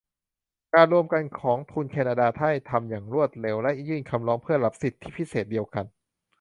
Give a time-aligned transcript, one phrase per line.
[0.73, 5.85] การรวมกันของทุนแคนาดาได้ทำอย่างรวดเร็วและยื่นคำร้องเพื่อรับสิทธิพิเศษเดียวกัน